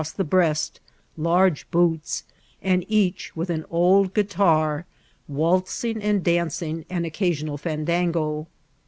S17 0.01 0.05
ftero0B 0.05 0.15
the 0.15 0.23
breast, 0.23 0.79
kurge 1.19 1.65
boots, 1.69 2.23
and 2.63 2.83
each 2.87 3.35
with 3.35 3.51
an 3.51 3.65
old 3.69 4.15
gai* 4.15 4.23
tar, 4.23 4.87
waltsing 5.29 5.99
and 6.01 6.23
dancing 6.23 6.83
an 6.89 7.03
occnrional 7.03 7.59
fandango. 7.59 8.47